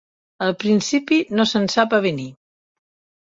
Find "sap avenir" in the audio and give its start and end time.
1.75-2.27